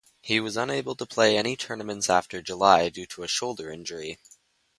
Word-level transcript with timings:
He 0.23 0.39
was 0.39 0.57
unable 0.57 0.95
to 0.95 1.05
play 1.05 1.37
any 1.37 1.55
tournaments 1.55 2.09
after 2.09 2.41
July 2.41 2.89
due 2.89 3.05
to 3.05 3.21
a 3.21 3.27
shoulder 3.27 3.71
injury. 3.71 4.17